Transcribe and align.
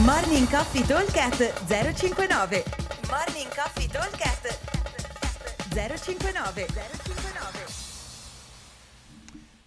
Morning 0.00 0.48
Coffee 0.48 0.86
Talkcast 0.86 1.66
059 1.66 2.64
Morning 3.10 3.54
Coffee 3.54 3.86
Talkcast 3.86 4.58
059 5.68 6.66
059 6.66 7.66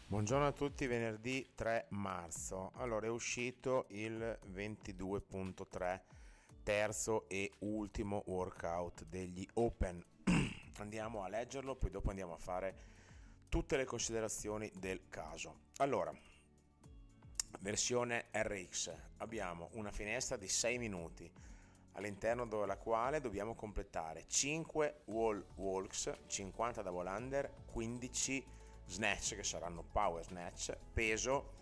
Buongiorno 0.08 0.48
a 0.48 0.52
tutti, 0.52 0.88
venerdì 0.88 1.52
3 1.54 1.86
marzo. 1.90 2.72
Allora 2.78 3.06
è 3.06 3.10
uscito 3.10 3.86
il 3.90 4.40
22.3, 4.52 6.02
terzo 6.64 7.30
e 7.30 7.52
ultimo 7.60 8.24
workout 8.26 9.06
degli 9.06 9.48
Open. 9.54 10.04
andiamo 10.80 11.24
a 11.24 11.30
leggerlo, 11.30 11.76
poi 11.76 11.92
dopo 11.92 12.10
andiamo 12.10 12.34
a 12.34 12.38
fare 12.38 12.76
tutte 13.48 13.78
le 13.78 13.86
considerazioni 13.86 14.72
del 14.74 15.02
caso. 15.08 15.66
Allora, 15.78 16.12
versione 17.60 18.26
RX, 18.32 18.94
abbiamo 19.18 19.70
una 19.74 19.92
finestra 19.92 20.38
di 20.38 20.48
6 20.48 20.78
minuti 20.78 21.32
all'interno 21.94 22.46
della 22.46 22.78
quale 22.78 23.22
dobbiamo 23.22 23.56
completare 23.56 24.26
5 24.28 25.02
wall 25.06 25.44
walks, 25.56 26.12
50 26.28 26.82
double 26.82 27.10
under, 27.10 27.52
15 27.72 28.46
snatch 28.86 29.36
che 29.36 29.44
saranno 29.44 29.84
power 29.84 30.24
snatch, 30.24 30.76
peso 30.94 31.54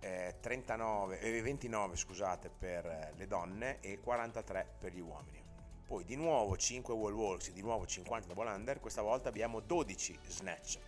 eh, 0.00 0.36
39, 0.40 1.20
eh, 1.20 1.42
29 1.42 1.96
scusate, 1.96 2.50
per 2.50 3.12
le 3.16 3.26
donne 3.26 3.78
e 3.80 4.00
43 4.00 4.74
per 4.78 4.92
gli 4.92 5.00
uomini. 5.00 5.40
Poi 5.86 6.04
di 6.04 6.16
nuovo 6.16 6.56
5 6.56 6.92
wall 6.94 7.12
walks, 7.12 7.52
di 7.52 7.62
nuovo 7.62 7.86
50 7.86 8.26
double 8.26 8.50
under, 8.50 8.80
questa 8.80 9.02
volta 9.02 9.28
abbiamo 9.28 9.60
12 9.60 10.18
snatch, 10.26 10.78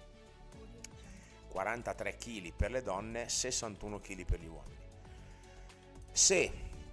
43 1.54 2.16
kg 2.16 2.52
per 2.52 2.72
le 2.72 2.82
donne, 2.82 3.28
61 3.28 4.00
kg 4.00 4.24
per 4.24 4.40
gli 4.40 4.48
uomini. 4.48 4.82
Se 6.10 6.52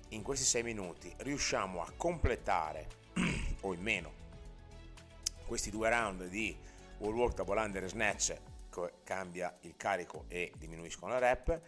in 0.09 0.21
questi 0.21 0.45
6 0.45 0.61
minuti 0.61 1.11
riusciamo 1.17 1.81
a 1.81 1.91
completare 1.95 2.87
o 3.61 3.73
in 3.73 3.81
meno 3.81 4.13
questi 5.47 5.71
due 5.71 5.89
round 5.89 6.27
di 6.27 6.55
wall 6.99 7.15
walk, 7.15 7.33
double 7.33 7.59
under 7.59 7.83
e 7.85 7.89
snatch 7.89 8.39
cambia 9.03 9.57
il 9.61 9.73
carico 9.75 10.25
e 10.27 10.53
diminuiscono 10.55 11.13
le 11.13 11.19
rep, 11.19 11.61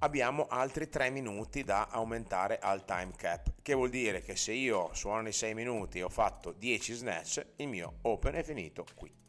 abbiamo 0.00 0.48
altri 0.48 0.90
3 0.90 1.08
minuti 1.08 1.64
da 1.64 1.88
aumentare 1.88 2.58
al 2.58 2.84
time 2.84 3.12
cap, 3.16 3.54
che 3.62 3.72
vuol 3.72 3.88
dire 3.88 4.20
che 4.20 4.36
se 4.36 4.52
io 4.52 4.90
suono 4.92 5.28
i 5.28 5.32
6 5.32 5.54
minuti 5.54 5.98
e 5.98 6.02
ho 6.02 6.10
fatto 6.10 6.52
10 6.52 6.92
snatch, 6.92 7.46
il 7.56 7.68
mio 7.68 7.94
open 8.02 8.34
è 8.34 8.42
finito 8.42 8.84
qui. 8.94 9.24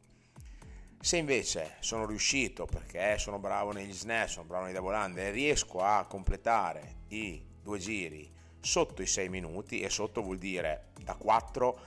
Se 1.07 1.15
invece 1.15 1.75
sono 1.79 2.05
riuscito 2.05 2.65
perché 2.65 3.17
sono 3.17 3.39
bravo 3.39 3.71
negli 3.71 3.93
snatch, 3.93 4.31
sono 4.31 4.45
bravo 4.45 4.65
nei 4.65 4.73
double 4.73 4.97
under 4.97 5.27
e 5.27 5.31
riesco 5.31 5.79
a 5.79 6.05
completare 6.05 6.95
i 7.07 7.41
due 7.63 7.79
giri 7.79 8.29
sotto 8.59 9.01
i 9.01 9.07
6 9.07 9.29
minuti 9.29 9.79
e 9.79 9.89
sotto 9.89 10.21
vuol 10.21 10.37
dire 10.37 10.87
da 11.01 11.13
4 11.13 11.79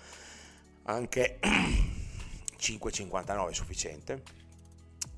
anche 0.85 1.39
5,59 2.59 3.51
è 3.51 3.53
sufficiente 3.53 4.23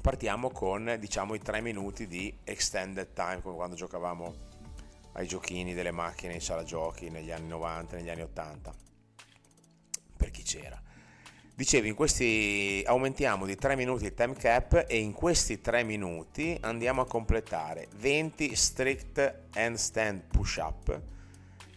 partiamo 0.01 0.51
con 0.51 0.97
diciamo 0.99 1.35
i 1.35 1.39
3 1.39 1.61
minuti 1.61 2.09
di 2.09 2.37
extended 2.43 3.13
time 3.13 3.41
come 3.41 3.55
quando 3.55 3.77
giocavamo 3.77 4.35
ai 5.13 5.29
giochini 5.29 5.75
delle 5.75 5.93
macchine 5.93 6.35
in 6.35 6.41
sala 6.41 6.65
giochi 6.65 7.09
negli 7.09 7.31
anni 7.31 7.47
90 7.47 7.95
negli 7.95 8.11
anni 8.11 8.23
80 8.23 8.75
per 10.17 10.31
chi 10.33 10.43
c'era 10.43 10.91
dicevi 11.55 11.89
in 11.89 11.95
questi 11.95 12.83
aumentiamo 12.87 13.47
di 13.47 13.57
3 13.57 13.77
minuti 13.77 14.05
il 14.05 14.15
time 14.15 14.35
cap 14.35 14.85
e 14.89 14.99
in 14.99 15.13
questi 15.13 15.61
3 15.61 15.83
minuti 15.83 16.57
andiamo 16.61 17.03
a 17.03 17.07
completare 17.07 17.89
20 17.97 18.55
strict 18.55 19.35
handstand 19.55 20.23
push 20.31 20.57
up 20.57 21.01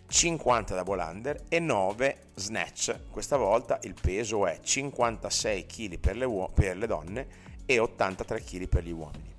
50 0.07 0.75
double 0.75 1.01
under 1.01 1.43
e 1.49 1.59
9 1.59 2.17
snatch 2.35 2.99
questa 3.09 3.37
volta 3.37 3.79
il 3.83 3.95
peso 3.99 4.45
è 4.45 4.59
56 4.61 5.65
kg 5.65 5.97
per 5.99 6.15
le, 6.15 6.49
per 6.53 6.77
le 6.77 6.87
donne 6.87 7.27
e 7.65 7.79
83 7.79 8.43
kg 8.43 8.67
per 8.67 8.83
gli 8.83 8.91
uomini. 8.91 9.33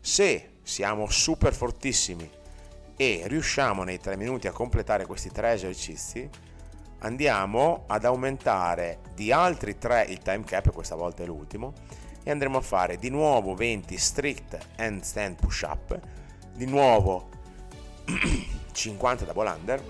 Se 0.00 0.50
siamo 0.62 1.08
super 1.10 1.52
fortissimi 1.52 2.28
e 2.96 3.22
riusciamo 3.26 3.82
nei 3.82 4.00
3 4.00 4.16
minuti 4.16 4.46
a 4.46 4.52
completare 4.52 5.06
questi 5.06 5.30
tre 5.30 5.52
esercizi, 5.52 6.28
andiamo 7.00 7.84
ad 7.86 8.04
aumentare 8.04 9.00
di 9.14 9.32
altri 9.32 9.78
3 9.78 10.06
il 10.08 10.18
time 10.18 10.44
cap, 10.44 10.72
questa 10.72 10.94
volta 10.94 11.22
è 11.22 11.26
l'ultimo, 11.26 11.72
e 12.22 12.30
andremo 12.30 12.58
a 12.58 12.62
fare 12.62 12.98
di 12.98 13.10
nuovo 13.10 13.54
20 13.54 13.96
strict 13.96 14.58
handstand 14.76 15.36
push 15.36 15.62
up, 15.62 15.98
di 16.54 16.66
nuovo 16.66 17.28
50 18.72 19.24
double 19.24 19.48
under 19.48 19.82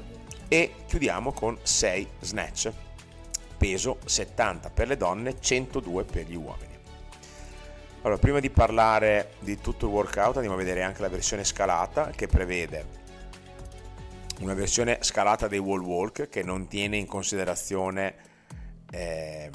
e 0.48 0.74
chiudiamo 0.86 1.32
con 1.32 1.58
6 1.60 2.08
snatch, 2.20 2.72
peso 3.56 3.98
70 4.04 4.70
per 4.70 4.88
le 4.88 4.96
donne, 4.96 5.40
102 5.40 6.04
per 6.04 6.26
gli 6.26 6.36
uomini. 6.36 6.68
Allora, 8.02 8.18
prima 8.18 8.40
di 8.40 8.48
parlare 8.48 9.34
di 9.40 9.60
tutto 9.60 9.86
il 9.86 9.92
workout 9.92 10.36
andiamo 10.36 10.54
a 10.54 10.58
vedere 10.58 10.82
anche 10.82 11.02
la 11.02 11.08
versione 11.08 11.44
scalata 11.44 12.10
che 12.10 12.26
prevede 12.28 12.98
una 14.40 14.54
versione 14.54 14.98
scalata 15.02 15.48
dei 15.48 15.58
wall 15.58 15.82
walk 15.82 16.28
che 16.28 16.42
non 16.42 16.66
tiene 16.66 16.96
in 16.96 17.06
considerazione 17.06 18.14
eh, 18.90 19.50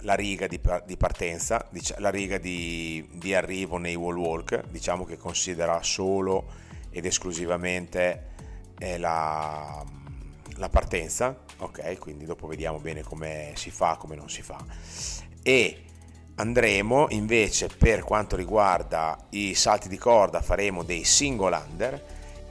la 0.00 0.14
riga 0.14 0.46
di, 0.46 0.60
di 0.84 0.96
partenza, 0.96 1.68
la 1.98 2.10
riga 2.10 2.38
di, 2.38 3.08
di, 3.12 3.34
arrivo 3.34 3.78
nei 3.78 3.94
wall 3.94 4.16
walk, 4.16 4.66
diciamo 4.68 5.04
che 5.04 5.16
considera 5.16 5.82
solo 5.82 6.62
ed 6.90 7.06
esclusivamente 7.06 8.32
eh, 8.78 8.98
la, 8.98 9.82
la 10.56 10.68
partenza, 10.68 11.42
ok? 11.58 11.98
Quindi 11.98 12.24
dopo 12.24 12.46
vediamo 12.46 12.78
bene 12.78 13.02
come 13.02 13.52
si 13.54 13.70
fa, 13.70 13.96
come 13.96 14.16
non 14.16 14.28
si 14.28 14.42
fa. 14.42 14.62
E 15.42 15.84
andremo 16.34 17.06
invece 17.10 17.68
per 17.68 18.02
quanto 18.02 18.34
riguarda 18.36 19.26
i 19.30 19.54
salti 19.54 19.88
di 19.88 19.98
corda 19.98 20.42
faremo 20.42 20.82
dei 20.82 21.04
single 21.04 21.56
under 21.56 22.02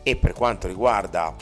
e 0.03 0.16
per 0.16 0.34
quanto 0.34 0.68
riguarda 0.68 1.34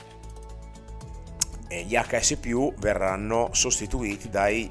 eh, 1.67 1.83
gli 1.83 1.95
HS 1.95 2.38
verranno 2.77 3.49
sostituiti 3.51 4.29
dai, 4.29 4.69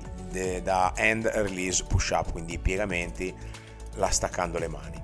da 0.63 0.93
end 0.95 1.27
release 1.27 1.85
push 1.85 2.11
up 2.11 2.31
quindi 2.31 2.55
i 2.55 2.59
piegamenti 2.59 3.35
la 3.95 4.11
staccando 4.11 4.59
le 4.59 4.69
mani. 4.69 5.03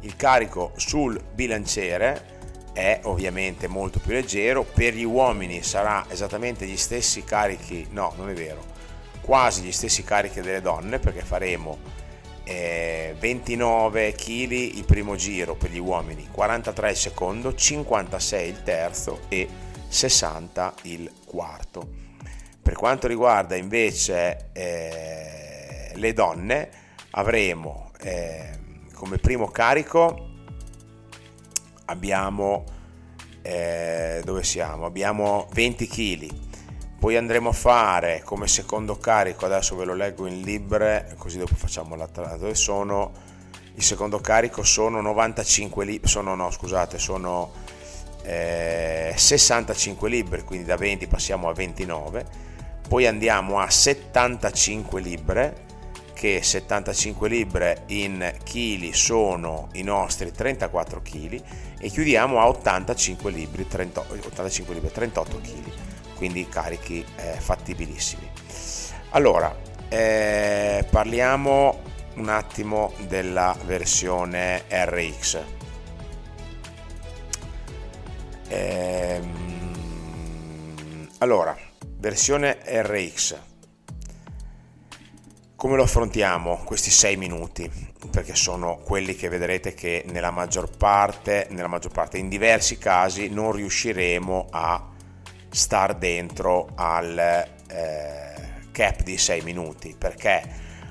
Il 0.00 0.14
carico 0.14 0.72
sul 0.76 1.20
bilanciere 1.34 2.36
è 2.72 3.00
ovviamente 3.04 3.66
molto 3.66 3.98
più 3.98 4.12
leggero. 4.12 4.62
Per 4.62 4.94
gli 4.94 5.04
uomini 5.04 5.62
sarà 5.62 6.06
esattamente 6.08 6.64
gli 6.66 6.76
stessi 6.76 7.24
carichi 7.24 7.88
no 7.90 8.14
non 8.16 8.30
è 8.30 8.34
vero 8.34 8.76
quasi 9.28 9.60
gli 9.60 9.72
stessi 9.72 10.02
carichi 10.04 10.40
delle 10.40 10.62
donne 10.62 10.98
perché 10.98 11.20
faremo 11.20 11.76
eh, 12.48 13.14
29 13.18 14.12
kg 14.14 14.52
il 14.52 14.84
primo 14.86 15.16
giro 15.16 15.54
per 15.54 15.70
gli 15.70 15.78
uomini, 15.78 16.28
43 16.30 16.90
il 16.90 16.96
secondo, 16.96 17.54
56 17.54 18.48
il 18.48 18.62
terzo 18.62 19.20
e 19.28 19.46
60 19.86 20.74
il 20.84 21.12
quarto. 21.26 21.86
Per 22.62 22.74
quanto 22.74 23.06
riguarda 23.06 23.54
invece 23.54 24.48
eh, 24.52 25.92
le 25.94 26.12
donne, 26.14 26.70
avremo 27.10 27.90
eh, 28.00 28.50
come 28.94 29.18
primo 29.18 29.48
carico 29.48 30.26
abbiamo 31.86 32.64
eh, 33.42 34.22
dove 34.24 34.42
siamo? 34.42 34.86
Abbiamo 34.86 35.48
20 35.52 35.86
kg 35.86 36.47
poi 36.98 37.16
andremo 37.16 37.50
a 37.50 37.52
fare 37.52 38.22
come 38.24 38.48
secondo 38.48 38.98
carico 38.98 39.46
adesso 39.46 39.76
ve 39.76 39.84
lo 39.84 39.94
leggo 39.94 40.26
in 40.26 40.42
libre 40.42 41.14
così 41.16 41.38
dopo 41.38 41.54
facciamo 41.54 41.94
la 41.94 42.08
dove 42.12 42.54
sono? 42.54 43.26
Il 43.74 43.84
secondo 43.84 44.18
carico 44.18 44.64
sono 44.64 45.00
95 45.00 45.84
libbre 45.84 46.08
sono 46.08 46.34
no 46.34 46.50
scusate 46.50 46.98
sono 46.98 47.52
eh, 48.24 49.12
65 49.14 50.08
libbre 50.08 50.42
quindi 50.42 50.66
da 50.66 50.74
20 50.74 51.06
passiamo 51.06 51.48
a 51.48 51.52
29 51.52 52.26
poi 52.88 53.06
andiamo 53.06 53.60
a 53.60 53.70
75 53.70 55.00
libbre 55.00 55.66
che 56.14 56.42
75 56.42 57.28
libbre 57.28 57.84
in 57.86 58.34
chili 58.42 58.92
sono 58.92 59.68
i 59.74 59.82
nostri 59.82 60.32
34 60.32 61.00
kg 61.00 61.42
e 61.78 61.88
chiudiamo 61.90 62.40
a 62.40 62.48
85 62.48 63.30
libbre 63.30 63.68
38, 63.68 64.14
85 64.26 64.74
libbre 64.74 64.90
38 64.90 65.40
kg 65.40 65.87
quindi 66.18 66.46
carichi 66.48 67.02
eh, 67.16 67.38
fattibilissimi. 67.38 68.28
Allora, 69.10 69.56
eh, 69.88 70.84
parliamo 70.90 71.80
un 72.16 72.28
attimo 72.28 72.92
della 73.06 73.56
versione 73.64 74.64
RX. 74.68 75.42
Ehm, 78.48 79.38
allora, 81.18 81.56
versione 81.96 82.58
RX. 82.62 83.36
Come 85.56 85.76
lo 85.76 85.84
affrontiamo 85.84 86.62
questi 86.64 86.90
6 86.90 87.16
minuti? 87.16 87.88
perché 88.10 88.34
sono 88.34 88.78
quelli 88.78 89.14
che 89.14 89.28
vedrete 89.28 89.74
che 89.74 90.04
nella 90.08 90.30
maggior 90.30 90.70
parte, 90.76 91.48
nella 91.50 91.68
maggior 91.68 91.92
parte 91.92 92.18
in 92.18 92.28
diversi 92.28 92.78
casi 92.78 93.28
non 93.28 93.52
riusciremo 93.52 94.48
a 94.50 94.88
star 95.50 95.96
dentro 95.96 96.68
al 96.74 97.18
eh, 97.18 98.38
cap 98.70 99.02
di 99.02 99.16
6 99.16 99.42
minuti 99.42 99.94
perché 99.96 100.42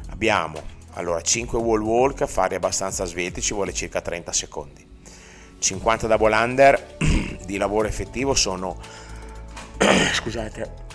abbiamo 0.09 0.75
allora 0.94 1.21
5 1.21 1.59
wall 1.59 1.81
walk 1.81 2.21
a 2.21 2.27
fare 2.27 2.56
abbastanza 2.56 3.06
svelti 3.06 3.42
ci 3.42 3.54
vuole 3.54 3.74
circa 3.74 4.01
30 4.01 4.31
secondi. 4.33 4.86
50 5.59 6.07
double 6.07 6.36
under 6.36 6.98
di 7.45 7.57
lavoro 7.57 7.88
effettivo 7.88 8.33
sono 8.33 8.77
scusate 10.13 10.86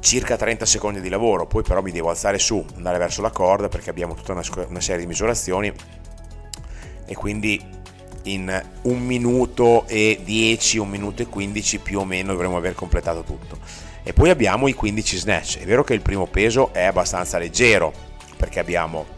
circa 0.00 0.36
30 0.36 0.64
secondi 0.64 1.00
di 1.00 1.08
lavoro. 1.08 1.46
Poi 1.46 1.62
però 1.62 1.82
mi 1.82 1.90
devo 1.90 2.08
alzare 2.08 2.38
su 2.38 2.64
andare 2.76 2.98
verso 2.98 3.20
la 3.20 3.30
corda 3.30 3.68
perché 3.68 3.90
abbiamo 3.90 4.14
tutta 4.14 4.32
una, 4.32 4.42
una 4.68 4.80
serie 4.80 5.00
di 5.00 5.06
misurazioni. 5.06 5.72
E 7.04 7.14
quindi 7.14 7.62
in 8.28 8.62
un 8.82 9.04
minuto 9.04 9.86
e 9.86 10.20
10, 10.22 10.78
un 10.78 10.88
minuto 10.88 11.22
e 11.22 11.26
15 11.26 11.78
più 11.78 12.00
o 12.00 12.04
meno 12.04 12.32
dovremmo 12.32 12.56
aver 12.56 12.74
completato 12.74 13.22
tutto. 13.22 13.58
E 14.02 14.12
poi 14.12 14.30
abbiamo 14.30 14.68
i 14.68 14.72
15 14.72 15.16
snatch. 15.16 15.58
È 15.58 15.64
vero 15.64 15.84
che 15.84 15.94
il 15.94 16.00
primo 16.00 16.26
peso 16.26 16.72
è 16.72 16.84
abbastanza 16.84 17.38
leggero 17.38 17.92
perché 18.36 18.58
abbiamo 18.58 19.16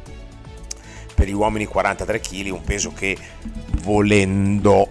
per 1.15 1.29
gli 1.29 1.33
uomini 1.33 1.67
43 1.67 2.21
kg, 2.21 2.51
un 2.51 2.65
peso 2.65 2.93
che 2.93 3.17
volendo 3.83 4.89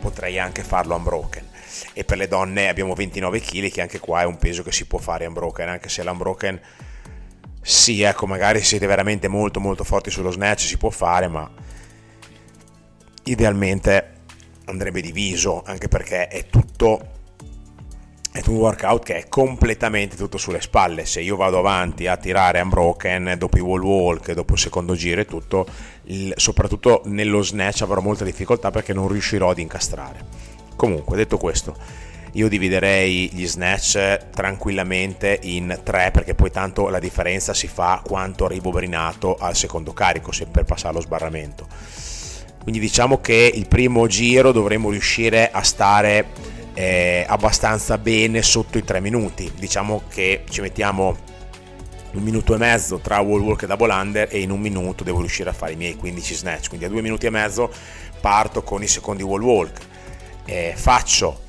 potrei 0.00 0.38
anche 0.38 0.62
farlo 0.62 0.96
unbroken. 0.96 1.46
E 1.92 2.04
per 2.04 2.18
le 2.18 2.26
donne 2.26 2.68
abbiamo 2.68 2.94
29 2.94 3.40
kg, 3.40 3.70
che 3.70 3.80
anche 3.80 4.00
qua 4.00 4.22
è 4.22 4.24
un 4.24 4.36
peso 4.38 4.62
che 4.62 4.72
si 4.72 4.86
può 4.86 4.98
fare 4.98 5.26
unbroken, 5.26 5.68
anche 5.68 5.88
se 5.88 6.02
l'unbroken 6.02 6.60
sì, 7.60 8.00
ecco, 8.00 8.26
magari 8.26 8.62
siete 8.62 8.86
veramente 8.86 9.28
molto 9.28 9.60
molto 9.60 9.84
forti 9.84 10.10
sullo 10.10 10.30
snatch 10.30 10.60
si 10.60 10.78
può 10.78 10.88
fare, 10.88 11.28
ma 11.28 11.50
idealmente 13.30 14.16
andrebbe 14.66 15.00
diviso 15.00 15.62
anche 15.64 15.88
perché 15.88 16.28
è 16.28 16.46
tutto 16.46 17.16
è 18.30 18.42
un 18.46 18.56
workout 18.56 19.04
che 19.04 19.16
è 19.16 19.28
completamente 19.28 20.14
tutto 20.14 20.38
sulle 20.38 20.60
spalle. 20.60 21.04
Se 21.06 21.20
io 21.20 21.34
vado 21.34 21.58
avanti 21.58 22.06
a 22.06 22.16
tirare 22.16 22.60
unbroken 22.60 23.34
dopo 23.36 23.56
i 23.58 23.60
wall 23.60 23.82
walk 23.82 24.32
dopo 24.32 24.52
il 24.52 24.58
secondo 24.60 24.94
giro 24.94 25.20
e 25.20 25.24
tutto 25.24 25.66
il, 26.04 26.32
soprattutto 26.36 27.02
nello 27.06 27.42
snatch 27.42 27.82
avrò 27.82 28.00
molta 28.00 28.24
difficoltà 28.24 28.70
perché 28.70 28.92
non 28.92 29.08
riuscirò 29.08 29.50
ad 29.50 29.58
incastrare. 29.58 30.24
Comunque 30.76 31.16
detto 31.16 31.36
questo 31.36 32.06
io 32.32 32.48
dividerei 32.48 33.30
gli 33.32 33.46
snatch 33.46 34.28
tranquillamente 34.30 35.38
in 35.42 35.80
tre 35.82 36.10
perché 36.12 36.34
poi 36.34 36.50
tanto 36.50 36.88
la 36.88 36.98
differenza 36.98 37.54
si 37.54 37.66
fa 37.66 38.02
quanto 38.04 38.44
arrivo 38.44 38.70
brinato 38.70 39.36
al 39.36 39.56
secondo 39.56 39.92
carico 39.92 40.30
se 40.30 40.46
per 40.46 40.64
passare 40.64 40.94
lo 40.94 41.00
sbarramento 41.00 41.66
quindi 42.68 42.86
diciamo 42.86 43.18
che 43.22 43.50
il 43.54 43.66
primo 43.66 44.06
giro 44.08 44.52
dovremo 44.52 44.90
riuscire 44.90 45.50
a 45.50 45.62
stare 45.62 46.26
eh, 46.74 47.24
abbastanza 47.26 47.96
bene 47.96 48.42
sotto 48.42 48.76
i 48.76 48.84
3 48.84 49.00
minuti. 49.00 49.50
Diciamo 49.58 50.02
che 50.10 50.44
ci 50.50 50.60
mettiamo 50.60 51.16
un 52.12 52.22
minuto 52.22 52.54
e 52.54 52.58
mezzo 52.58 52.98
tra 52.98 53.20
wall 53.20 53.40
walk 53.40 53.62
e 53.62 53.66
double 53.68 53.90
under 53.90 54.28
e 54.30 54.40
in 54.42 54.50
un 54.50 54.60
minuto 54.60 55.02
devo 55.02 55.20
riuscire 55.20 55.48
a 55.48 55.54
fare 55.54 55.72
i 55.72 55.76
miei 55.76 55.96
15 55.96 56.34
snatch. 56.34 56.68
Quindi 56.68 56.84
a 56.84 56.90
due 56.90 57.00
minuti 57.00 57.24
e 57.24 57.30
mezzo 57.30 57.72
parto 58.20 58.62
con 58.62 58.82
i 58.82 58.86
secondi 58.86 59.22
wall 59.22 59.42
walk. 59.42 59.80
Eh, 60.44 60.74
faccio 60.76 61.44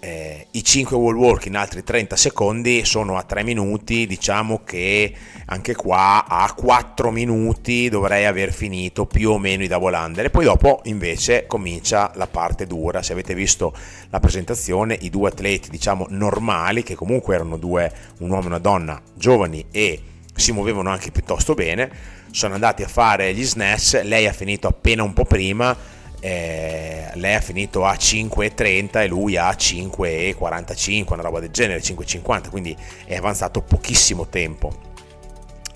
eh, 0.00 0.46
i 0.52 0.64
5 0.64 0.96
wall 0.96 1.16
walk 1.16 1.46
in 1.46 1.56
altri 1.56 1.84
30 1.84 2.16
secondi 2.16 2.84
sono 2.84 3.16
a 3.16 3.22
3 3.22 3.42
minuti 3.44 4.06
diciamo 4.06 4.62
che 4.64 5.14
anche 5.46 5.74
qua 5.74 6.26
a 6.26 6.52
4 6.52 7.10
minuti 7.10 7.88
dovrei 7.88 8.24
aver 8.24 8.52
finito 8.52 9.04
più 9.06 9.30
o 9.30 9.38
meno 9.38 9.62
i 9.62 9.68
double 9.68 9.96
under. 9.96 10.24
E 10.24 10.30
poi 10.30 10.44
dopo 10.44 10.80
invece 10.84 11.46
comincia 11.46 12.10
la 12.14 12.26
parte 12.26 12.66
dura. 12.66 13.02
Se 13.02 13.12
avete 13.12 13.34
visto 13.34 13.74
la 14.08 14.20
presentazione 14.20 14.96
i 15.00 15.10
due 15.10 15.28
atleti 15.28 15.70
diciamo 15.70 16.06
normali 16.08 16.82
che 16.82 16.94
comunque 16.94 17.34
erano 17.34 17.56
due 17.56 17.92
un 18.18 18.30
uomo 18.30 18.44
e 18.44 18.46
una 18.46 18.58
donna 18.58 19.00
giovani 19.14 19.66
e 19.70 20.00
si 20.34 20.52
muovevano 20.52 20.88
anche 20.88 21.10
piuttosto 21.10 21.54
bene 21.54 22.18
sono 22.30 22.54
andati 22.54 22.82
a 22.82 22.88
fare 22.88 23.34
gli 23.34 23.44
snatch. 23.44 24.00
Lei 24.04 24.26
ha 24.26 24.32
finito 24.32 24.68
appena 24.68 25.02
un 25.02 25.12
po' 25.12 25.24
prima 25.24 25.76
eh, 26.20 27.10
lei 27.14 27.34
ha 27.34 27.40
finito 27.40 27.84
a 27.84 27.94
5,30 27.94 29.00
e 29.00 29.06
lui 29.06 29.36
a 29.36 29.50
5,45, 29.50 31.12
una 31.12 31.22
roba 31.22 31.40
del 31.40 31.50
genere, 31.50 31.80
5,50, 31.80 32.50
quindi 32.50 32.76
è 33.06 33.16
avanzato 33.16 33.62
pochissimo 33.62 34.28
tempo. 34.28 34.88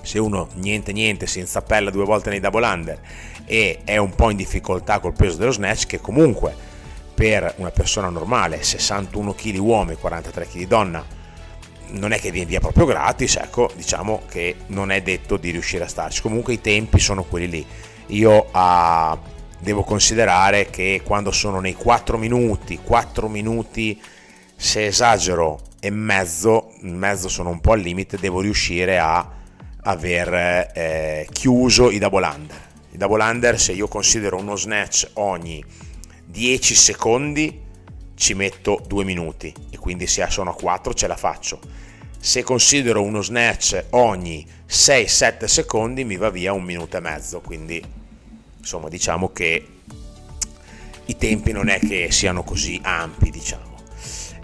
Se 0.03 0.19
uno 0.19 0.49
niente 0.57 0.93
niente 0.93 1.27
si 1.27 1.39
inzappella 1.39 1.91
due 1.91 2.05
volte 2.05 2.29
nei 2.29 2.41
double 2.41 2.67
under 2.67 3.01
e 3.47 3.81
è 3.85 3.97
un 3.97 4.15
po' 4.15 4.31
in 4.31 4.37
difficoltà 4.37 4.99
col 4.99 5.15
peso 5.15 5.39
dello 5.39 5.51
snatch, 5.51 5.87
che 5.87 6.01
comunque 6.01 6.55
per 7.15 7.55
una 7.57 7.71
persona 7.71 8.11
normale, 8.11 8.63
61 8.63 9.35
kg 9.35 9.59
uomo 9.59 9.93
e 9.93 9.97
43 9.97 10.47
kg 10.47 10.67
donna, 10.67 11.05
non 11.91 12.13
è 12.13 12.19
che 12.19 12.31
viene 12.31 12.49
via 12.49 12.61
proprio 12.61 12.87
gratis, 12.87 13.37
ecco, 13.37 13.71
diciamo 13.75 14.23
che 14.29 14.57
non 14.69 14.91
è 14.91 15.01
detto 15.01 15.37
di 15.37 15.51
riuscire 15.51 15.85
a 15.85 15.89
starci. 15.89 16.21
Comunque 16.21 16.55
i 16.55 16.61
tempi 16.61 16.99
sono 16.99 17.23
quelli 17.25 17.49
lì. 17.49 17.67
Io 18.09 18.49
a 18.51 19.17
devo 19.61 19.83
considerare 19.83 20.71
che 20.71 21.01
quando 21.05 21.31
sono 21.33 21.61
nei 21.61 21.75
4 21.75 22.19
minuti, 22.19 22.79
4 22.83 23.29
minuti 23.29 24.01
se 24.57 24.87
esagero 24.87 25.61
e 25.81 25.91
mezzo, 25.91 26.73
mezzo 26.81 27.29
sono 27.29 27.51
un 27.51 27.61
po' 27.61 27.73
al 27.73 27.81
limite, 27.81 28.17
devo 28.17 28.41
riuscire 28.41 28.99
a 28.99 29.29
aver 29.83 30.71
eh, 30.75 31.29
chiuso 31.31 31.91
i 31.91 31.99
double 31.99 32.27
under. 32.27 32.73
I 32.93 32.97
double 32.97 33.23
under 33.23 33.59
se 33.59 33.73
io 33.73 33.89
considero 33.89 34.39
uno 34.39 34.57
snatch 34.57 35.11
ogni 35.15 35.63
10 36.25 36.75
secondi 36.75 37.61
ci 38.15 38.35
metto 38.35 38.83
2 38.87 39.05
minuti 39.05 39.53
e 39.71 39.77
quindi 39.77 40.07
se 40.07 40.25
sono 40.31 40.51
a 40.51 40.55
4 40.55 40.95
ce 40.95 41.07
la 41.07 41.17
faccio. 41.17 41.61
Se 42.19 42.43
considero 42.43 43.03
uno 43.03 43.21
snatch 43.21 43.85
ogni 43.91 44.47
6-7 44.67 45.45
secondi 45.45 46.05
mi 46.05 46.17
va 46.17 46.31
via 46.31 46.53
un 46.53 46.63
minuto 46.63 46.97
e 46.97 47.01
mezzo, 47.01 47.41
quindi 47.41 47.83
insomma 48.65 48.89
diciamo 48.89 49.31
che 49.31 49.69
i 51.05 51.17
tempi 51.19 51.53
non 51.53 51.69
è 51.69 51.79
che 51.79 52.11
siano 52.11 52.43
così 52.43 52.81
ampi 52.83 53.31
diciamo. 53.31 53.73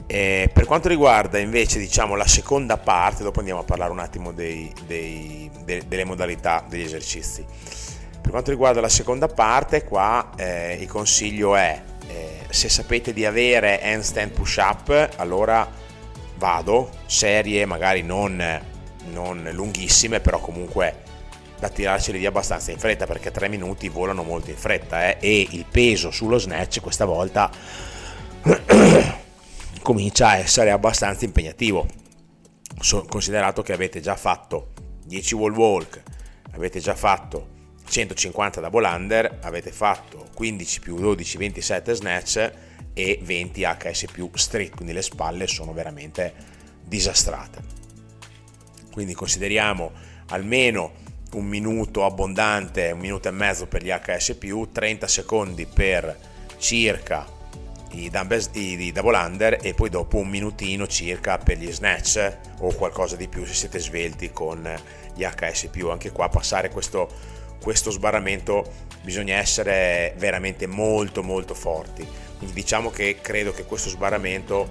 Eh, 0.07 0.51
per 0.53 0.67
quanto 0.67 0.89
riguarda 0.89 1.39
invece 1.39 1.79
diciamo 1.79 2.17
la 2.17 2.27
seconda 2.27 2.77
parte 2.77 3.23
dopo 3.23 3.39
andiamo 3.39 3.61
a 3.61 3.65
parlare 3.65 3.93
un 3.93 4.01
attimo 4.01 4.33
dei, 4.33 4.71
dei, 4.87 5.49
de, 5.65 5.85
delle 5.87 6.05
modalità 6.05 6.65
degli 6.69 6.83
esercizi. 6.83 7.45
Per 8.21 8.31
quanto 8.31 8.51
riguarda 8.51 8.81
la 8.81 8.89
seconda 8.91 9.27
parte 9.27 9.85
qua 9.85 10.31
eh, 10.37 10.77
il 10.79 10.89
consiglio 10.89 11.57
è 11.57 11.83
eh, 12.09 12.41
se 12.51 12.69
sapete 12.69 13.15
di 13.15 13.25
avere 13.25 13.81
handstand 13.83 14.33
push 14.33 14.57
up 14.57 15.11
allora 15.17 15.67
vado. 16.37 16.91
Serie 17.07 17.65
magari 17.65 18.03
non, 18.03 18.37
non 19.13 19.49
lunghissime 19.53 20.21
però 20.21 20.41
comunque 20.41 21.09
da 21.61 21.69
tirarceli 21.69 22.19
via 22.19 22.31
abbastanza 22.31 22.71
in 22.73 22.79
fretta 22.79 23.07
perché 23.07 23.31
3 23.31 23.49
minuti 23.49 23.89
volano 23.89 24.23
molto 24.23 24.51
in 24.51 24.57
fretta 24.57 25.11
eh? 25.11 25.19
e 25.21 25.47
il 25.51 25.67
peso 25.71 26.11
sullo 26.11 26.39
snatch 26.39 26.81
questa 26.81 27.05
volta 27.05 27.51
comincia 29.83 30.29
a 30.31 30.37
essere 30.39 30.71
abbastanza 30.71 31.27
impegnativo 31.27 31.87
so, 32.81 33.05
considerato 33.05 33.61
che 33.63 33.75
avete 33.75 34.01
già 34.01 34.17
fatto 34.17 34.73
10 35.05 35.35
wall 35.35 35.55
walk 35.55 36.03
avete 36.53 36.81
già 36.81 36.95
fatto 36.95 37.59
150 37.87 38.61
double 38.61 38.89
under 38.89 39.39
avete 39.43 39.71
fatto 39.71 40.29
15 40.35 40.81
più 40.81 40.97
12 40.97 41.37
27 41.37 41.95
snatch 41.95 42.53
e 42.95 43.21
20 43.23 43.63
HS 43.63 44.05
più 44.11 44.31
street 44.33 44.75
quindi 44.75 44.95
le 44.95 45.03
spalle 45.03 45.47
sono 45.47 45.75
veramente 45.75 46.33
disastrate 46.83 47.63
quindi 48.91 49.13
consideriamo 49.13 49.93
almeno 50.29 51.09
un 51.33 51.47
minuto 51.47 52.05
abbondante, 52.05 52.91
un 52.91 53.01
minuto 53.01 53.29
e 53.29 53.33
mezzo 53.33 53.67
per 53.67 53.83
gli 53.83 53.91
HS+, 53.91 54.37
30 54.73 55.07
secondi 55.07 55.67
per 55.67 56.17
circa 56.59 57.39
i, 57.93 58.11
dumbbells, 58.11 58.51
i, 58.53 58.81
i 58.81 58.93
double 58.93 59.17
under 59.17 59.59
e 59.61 59.75
poi 59.75 59.89
dopo 59.89 60.19
un 60.19 60.29
minutino 60.29 60.87
circa 60.87 61.39
per 61.39 61.59
gli 61.59 61.71
snatch 61.73 62.39
o 62.61 62.73
qualcosa 62.75 63.17
di 63.17 63.29
più 63.29 63.45
se 63.45 63.55
siete 63.55 63.79
svelti 63.79 64.31
con 64.33 64.69
gli 65.15 65.23
HS+. 65.25 65.69
Anche 65.91 66.13
qua 66.13 66.29
passare 66.29 66.71
questo, 66.71 67.09
questo 67.61 67.91
sbarramento 67.91 68.89
bisogna 69.03 69.37
essere 69.37 70.15
veramente 70.19 70.67
molto 70.67 71.23
molto 71.23 71.55
forti. 71.55 72.07
Quindi 72.39 72.55
diciamo 72.55 72.91
che 72.91 73.19
credo 73.21 73.53
che 73.53 73.65
questo 73.65 73.89
sbarramento 73.89 74.69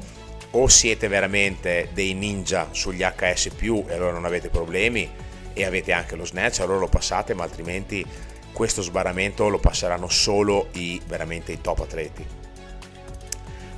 o 0.51 0.67
siete 0.67 1.07
veramente 1.07 1.89
dei 1.93 2.13
ninja 2.13 2.69
sugli 2.71 3.03
HS+, 3.03 3.51
e 3.61 3.93
allora 3.93 4.11
non 4.11 4.25
avete 4.25 4.49
problemi, 4.49 5.27
e 5.53 5.65
avete 5.65 5.91
anche 5.91 6.15
lo 6.15 6.25
snatch, 6.25 6.59
allora 6.59 6.79
lo 6.79 6.87
passate, 6.87 7.33
ma 7.33 7.43
altrimenti 7.43 8.05
questo 8.51 8.81
sbarramento 8.81 9.47
lo 9.47 9.59
passeranno 9.59 10.09
solo 10.09 10.67
i 10.73 11.01
veramente 11.07 11.51
i 11.51 11.61
top 11.61 11.79
atleti. 11.79 12.25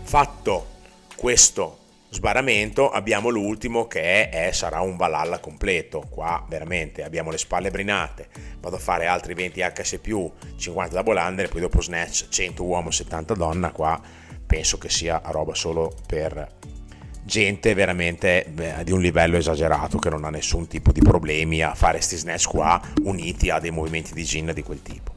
Fatto 0.04 0.68
questo 1.16 1.78
sbarramento 2.10 2.90
abbiamo 2.90 3.30
l'ultimo 3.30 3.88
che 3.88 4.30
è, 4.30 4.48
è, 4.48 4.52
sarà 4.52 4.82
un 4.82 4.98
Valhalla 4.98 5.40
completo 5.40 6.06
qua 6.10 6.46
veramente 6.50 7.04
abbiamo 7.04 7.32
le 7.32 7.38
spalle 7.38 7.72
brinate 7.72 8.28
vado 8.60 8.76
a 8.76 8.80
fare 8.80 9.06
altri 9.06 9.34
20 9.34 9.62
HS 9.62 10.00
50 10.58 10.94
da 10.94 11.04
Bolander 11.04 11.48
poi 11.48 11.62
dopo 11.62 11.82
snatch 11.82 12.28
100 12.28 12.64
uomo 12.66 12.92
70 12.92 13.34
donna 13.34 13.72
qua 13.72 14.02
penso 14.46 14.78
che 14.78 14.90
sia 14.90 15.22
roba 15.24 15.56
solo 15.56 15.94
per 16.06 16.50
gente 17.32 17.74
veramente 17.74 18.46
beh, 18.52 18.84
di 18.84 18.92
un 18.92 19.00
livello 19.00 19.38
esagerato 19.38 19.98
che 20.00 20.10
non 20.10 20.26
ha 20.26 20.30
nessun 20.30 20.68
tipo 20.68 20.92
di 20.92 21.00
problemi 21.00 21.64
a 21.64 21.74
fare 21.74 21.94
questi 21.94 22.18
snatch 22.18 22.50
qua 22.50 22.82
uniti 23.04 23.50
a 23.50 23.60
dei 23.60 23.72
movimenti 23.72 24.14
di 24.14 24.26
gin 24.26 24.52
di 24.54 24.62
quel 24.62 24.82
tipo 24.82 25.14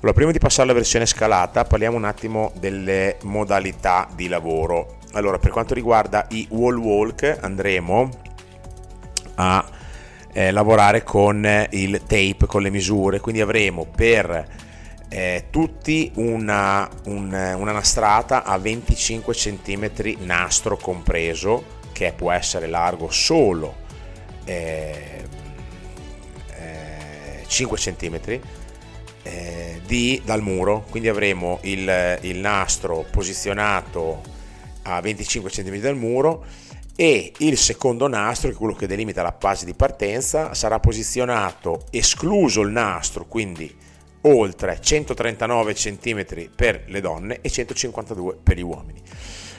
allora, 0.00 0.12
prima 0.12 0.30
di 0.30 0.38
passare 0.38 0.62
alla 0.62 0.74
versione 0.74 1.06
scalata, 1.06 1.64
parliamo 1.64 1.96
un 1.96 2.04
attimo 2.04 2.52
delle 2.60 3.16
modalità 3.22 4.08
di 4.14 4.28
lavoro. 4.28 4.98
Allora, 5.14 5.40
per 5.40 5.50
quanto 5.50 5.74
riguarda 5.74 6.24
i 6.30 6.46
wall 6.50 6.76
walk, 6.76 7.38
andremo 7.40 8.08
a 9.34 9.68
eh, 10.32 10.52
lavorare 10.52 11.02
con 11.02 11.44
il 11.70 12.02
tape, 12.06 12.46
con 12.46 12.62
le 12.62 12.70
misure, 12.70 13.18
quindi 13.18 13.40
avremo 13.40 13.86
per 13.86 14.67
eh, 15.08 15.46
tutti 15.50 16.10
una, 16.16 16.88
un, 17.06 17.32
una 17.32 17.72
nastrata 17.72 18.44
a 18.44 18.58
25 18.58 19.34
cm 19.34 20.16
nastro 20.20 20.76
compreso, 20.76 21.76
che 21.92 22.12
può 22.14 22.30
essere 22.30 22.66
largo 22.66 23.10
solo 23.10 23.86
eh, 24.44 25.26
5 27.46 27.76
eh, 27.76 27.80
cm 27.80 28.40
eh, 29.22 29.80
di, 29.84 30.22
dal 30.24 30.42
muro, 30.42 30.84
quindi 30.90 31.08
avremo 31.08 31.58
il, 31.62 32.18
il 32.22 32.36
nastro 32.38 33.04
posizionato 33.10 34.22
a 34.82 35.00
25 35.00 35.50
cm 35.50 35.76
dal 35.78 35.96
muro 35.96 36.44
e 36.96 37.32
il 37.38 37.56
secondo 37.58 38.08
nastro, 38.08 38.48
che 38.48 38.54
è 38.54 38.58
quello 38.58 38.74
che 38.74 38.86
delimita 38.86 39.22
la 39.22 39.36
fase 39.38 39.64
di 39.64 39.74
partenza, 39.74 40.54
sarà 40.54 40.80
posizionato 40.80 41.84
escluso 41.90 42.62
il 42.62 42.70
nastro, 42.70 43.26
quindi 43.26 43.72
oltre 44.28 44.78
139 44.80 45.74
cm 45.74 46.24
per 46.54 46.84
le 46.86 47.00
donne 47.00 47.38
e 47.40 47.50
152 47.50 48.38
per 48.42 48.56
gli 48.56 48.62
uomini. 48.62 49.02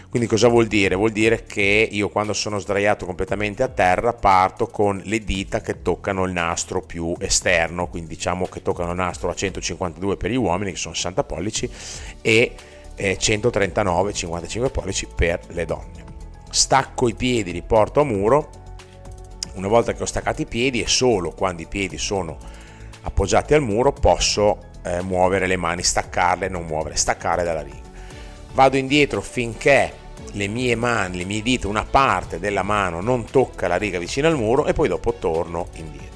Quindi 0.10 0.28
cosa 0.28 0.48
vuol 0.48 0.66
dire? 0.66 0.96
Vuol 0.96 1.12
dire 1.12 1.44
che 1.44 1.88
io 1.92 2.10
quando 2.10 2.34
sono 2.34 2.58
sdraiato 2.58 3.06
completamente 3.06 3.62
a 3.62 3.68
terra 3.68 4.12
parto 4.14 4.66
con 4.66 5.00
le 5.06 5.20
dita 5.20 5.62
che 5.62 5.84
toccano 5.84 6.24
il 6.24 6.32
nastro 6.32 6.82
più 6.82 7.14
esterno, 7.20 7.88
quindi 7.88 8.16
diciamo 8.16 8.48
che 8.48 8.64
toccano 8.64 8.90
il 8.90 8.98
nastro 8.98 9.30
a 9.30 9.36
152 9.36 10.18
per 10.18 10.32
gli 10.32 10.36
uomini, 10.36 10.72
che 10.72 10.78
sono 10.78 10.96
60 10.96 11.24
pollici, 11.26 11.70
e 12.22 12.56
139, 12.96 14.12
55 14.12 14.70
pollici 14.72 15.08
per 15.14 15.42
le 15.50 15.66
donne. 15.66 16.04
Stacco 16.50 17.08
i 17.08 17.14
piedi, 17.14 17.52
li 17.52 17.62
porto 17.62 18.00
a 18.00 18.04
muro, 18.04 18.50
una 19.54 19.68
volta 19.68 19.94
che 19.94 20.02
ho 20.02 20.08
staccato 20.08 20.42
i 20.42 20.48
piedi 20.48 20.82
e 20.82 20.88
solo 20.88 21.34
quando 21.34 21.62
i 21.62 21.68
piedi 21.68 22.00
sono 22.00 22.58
appoggiati 23.02 23.54
al 23.54 23.62
muro 23.62 23.92
posso 23.94 24.58
eh, 24.84 25.02
muovere 25.02 25.48
le 25.48 25.58
mani, 25.58 25.84
staccarle, 25.84 26.48
non 26.48 26.66
muovere, 26.66 26.96
staccare 26.96 27.44
dalla 27.44 27.62
riga 27.62 27.88
vado 28.54 28.78
indietro 28.78 29.22
finché 29.22 29.94
le 30.34 30.48
mie 30.48 30.76
mani, 30.76 31.18
le 31.18 31.26
mie 31.26 31.42
dita, 31.42 31.68
una 31.68 31.86
parte 31.86 32.40
della 32.40 32.64
mano 32.64 33.02
non 33.02 33.26
tocca 33.26 33.68
la 33.68 33.78
riga 33.78 34.00
vicino 34.00 34.28
al 34.28 34.36
muro 34.36 34.66
e 34.66 34.74
poi 34.74 34.88
dopo 34.88 35.14
torno 35.14 35.68
indietro. 35.76 36.08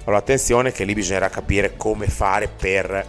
Allora 0.00 0.18
attenzione 0.18 0.72
che 0.72 0.84
lì 0.84 0.94
bisognerà 0.94 1.28
capire 1.28 1.76
come 1.76 2.08
fare 2.08 2.48
per 2.48 3.06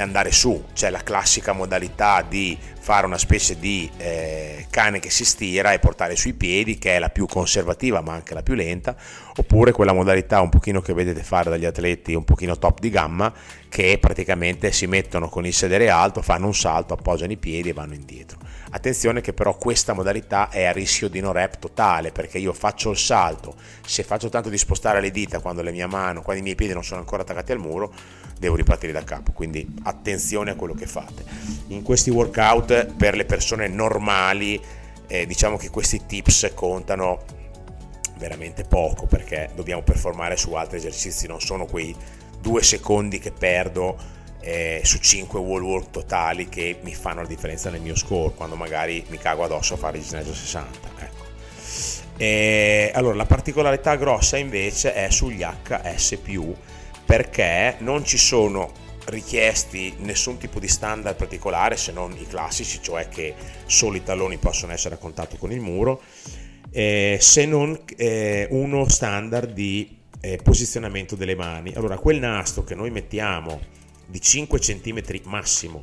andare 0.00 0.32
su, 0.32 0.64
c'è 0.72 0.90
la 0.90 1.02
classica 1.02 1.52
modalità 1.52 2.24
di 2.26 2.56
fare 2.80 3.06
una 3.06 3.18
specie 3.18 3.58
di 3.58 3.88
eh, 3.96 4.66
cane 4.70 4.98
che 4.98 5.10
si 5.10 5.24
stira 5.24 5.72
e 5.72 5.78
portare 5.78 6.16
sui 6.16 6.32
piedi, 6.32 6.78
che 6.78 6.96
è 6.96 6.98
la 6.98 7.10
più 7.10 7.26
conservativa 7.26 8.00
ma 8.00 8.12
anche 8.12 8.34
la 8.34 8.42
più 8.42 8.54
lenta, 8.54 8.96
oppure 9.36 9.72
quella 9.72 9.92
modalità 9.92 10.40
un 10.40 10.48
pochino 10.48 10.80
che 10.80 10.92
vedete 10.94 11.22
fare 11.22 11.50
dagli 11.50 11.64
atleti 11.64 12.14
un 12.14 12.24
pochino 12.24 12.58
top 12.58 12.80
di 12.80 12.90
gamma, 12.90 13.32
che 13.68 13.98
praticamente 14.00 14.72
si 14.72 14.86
mettono 14.86 15.28
con 15.28 15.46
il 15.46 15.54
sedere 15.54 15.90
alto, 15.90 16.22
fanno 16.22 16.46
un 16.46 16.54
salto, 16.54 16.94
appoggiano 16.94 17.32
i 17.32 17.36
piedi 17.36 17.68
e 17.68 17.72
vanno 17.72 17.94
indietro. 17.94 18.38
Attenzione 18.74 19.20
che 19.20 19.34
però 19.34 19.54
questa 19.58 19.92
modalità 19.92 20.48
è 20.48 20.64
a 20.64 20.72
rischio 20.72 21.08
di 21.08 21.20
no 21.20 21.30
rep 21.30 21.58
totale, 21.58 22.10
perché 22.10 22.38
io 22.38 22.54
faccio 22.54 22.90
il 22.90 22.96
salto, 22.96 23.54
se 23.84 24.02
faccio 24.02 24.30
tanto 24.30 24.48
di 24.48 24.56
spostare 24.56 25.02
le 25.02 25.10
dita 25.10 25.40
quando 25.40 25.60
le 25.60 25.72
mie 25.72 25.86
mani, 25.86 26.22
quando 26.22 26.40
i 26.40 26.42
miei 26.42 26.54
piedi 26.54 26.72
non 26.72 26.82
sono 26.82 27.00
ancora 27.00 27.20
attaccati 27.20 27.52
al 27.52 27.58
muro, 27.58 27.92
devo 28.38 28.56
ripartire 28.56 28.92
da 28.92 29.04
capo, 29.04 29.32
quindi 29.32 29.66
attenzione 29.82 30.52
a 30.52 30.54
quello 30.54 30.72
che 30.72 30.86
fate. 30.86 31.22
In 31.68 31.82
questi 31.82 32.08
workout 32.08 32.94
per 32.94 33.14
le 33.14 33.26
persone 33.26 33.68
normali 33.68 34.58
eh, 35.06 35.26
diciamo 35.26 35.58
che 35.58 35.68
questi 35.68 36.06
tips 36.06 36.52
contano 36.54 37.24
veramente 38.16 38.64
poco 38.64 39.04
perché 39.04 39.50
dobbiamo 39.54 39.82
performare 39.82 40.38
su 40.38 40.54
altri 40.54 40.78
esercizi, 40.78 41.26
non 41.26 41.42
sono 41.42 41.66
quei 41.66 41.94
due 42.40 42.62
secondi 42.62 43.18
che 43.18 43.32
perdo 43.32 44.20
eh, 44.42 44.80
su 44.84 44.98
5 44.98 45.38
wall 45.38 45.62
walk 45.62 45.90
totali 45.90 46.48
che 46.48 46.78
mi 46.82 46.94
fanno 46.94 47.22
la 47.22 47.28
differenza 47.28 47.70
nel 47.70 47.80
mio 47.80 47.96
score 47.96 48.34
quando 48.34 48.56
magari 48.56 49.04
mi 49.08 49.18
cago 49.18 49.44
addosso 49.44 49.74
a 49.74 49.76
fare 49.76 49.98
il 49.98 50.04
ginásio 50.04 50.34
60. 50.34 50.88
Ecco. 50.98 51.24
E, 52.16 52.90
allora, 52.94 53.14
la 53.14 53.26
particolarità 53.26 53.96
grossa 53.96 54.36
invece 54.36 54.92
è 54.94 55.10
sugli 55.10 55.42
HS 55.42 56.18
perché 57.04 57.76
non 57.78 58.04
ci 58.04 58.18
sono 58.18 58.70
richiesti 59.06 59.94
nessun 59.98 60.38
tipo 60.38 60.60
di 60.60 60.68
standard 60.68 61.16
particolare 61.16 61.76
se 61.76 61.92
non 61.92 62.12
i 62.12 62.26
classici, 62.26 62.80
cioè 62.80 63.08
che 63.08 63.34
solo 63.66 63.96
i 63.96 64.02
talloni 64.02 64.36
possono 64.36 64.72
essere 64.72 64.94
a 64.94 64.98
contatto 64.98 65.36
con 65.36 65.52
il 65.52 65.60
muro, 65.60 66.02
eh, 66.70 67.18
se 67.20 67.44
non 67.46 67.78
eh, 67.96 68.46
uno 68.50 68.88
standard 68.88 69.52
di 69.52 69.98
eh, 70.20 70.38
posizionamento 70.42 71.16
delle 71.16 71.34
mani. 71.34 71.72
Allora, 71.74 71.98
quel 71.98 72.18
nastro 72.18 72.64
che 72.64 72.74
noi 72.74 72.90
mettiamo 72.90 73.60
di 74.12 74.20
5 74.20 74.58
cm 74.58 75.00
massimo 75.24 75.82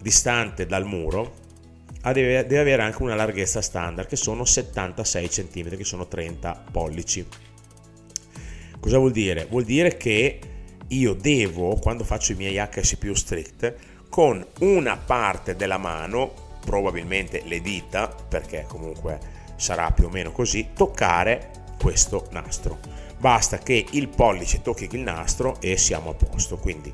distante 0.00 0.64
dal 0.64 0.86
muro 0.86 1.34
deve, 2.10 2.38
avere 2.38 2.80
anche 2.80 3.02
una 3.02 3.14
larghezza 3.14 3.60
standard 3.60 4.08
che 4.08 4.16
sono 4.16 4.46
76 4.46 5.28
cm, 5.28 5.76
che 5.76 5.84
sono 5.84 6.08
30 6.08 6.64
pollici. 6.72 7.26
Cosa 8.80 8.96
vuol 8.96 9.12
dire? 9.12 9.44
Vuol 9.44 9.64
dire 9.64 9.98
che 9.98 10.40
io 10.88 11.12
devo, 11.12 11.76
quando 11.76 12.02
faccio 12.02 12.32
i 12.32 12.36
miei 12.36 12.56
HS 12.56 12.96
più 12.96 13.14
strict, 13.14 13.74
con 14.08 14.44
una 14.60 14.96
parte 14.96 15.54
della 15.54 15.76
mano, 15.76 16.58
probabilmente 16.64 17.42
le 17.44 17.60
dita, 17.60 18.08
perché 18.08 18.64
comunque 18.66 19.18
sarà 19.56 19.90
più 19.90 20.06
o 20.06 20.08
meno 20.08 20.32
così, 20.32 20.68
toccare 20.74 21.50
questo 21.78 22.26
nastro. 22.30 22.78
Basta 23.18 23.58
che 23.58 23.84
il 23.90 24.08
pollice 24.08 24.62
tocchi 24.62 24.88
il 24.90 25.00
nastro 25.00 25.60
e 25.60 25.76
siamo 25.76 26.10
a 26.10 26.14
posto. 26.14 26.56
Quindi 26.56 26.90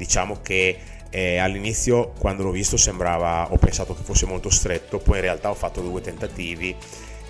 diciamo 0.00 0.40
che 0.40 0.78
eh, 1.10 1.36
all'inizio 1.36 2.12
quando 2.18 2.42
l'ho 2.42 2.50
visto 2.50 2.78
sembrava, 2.78 3.52
ho 3.52 3.58
pensato 3.58 3.94
che 3.94 4.02
fosse 4.02 4.24
molto 4.24 4.48
stretto, 4.48 4.98
poi 4.98 5.16
in 5.16 5.22
realtà 5.22 5.50
ho 5.50 5.54
fatto 5.54 5.82
due 5.82 6.00
tentativi 6.00 6.74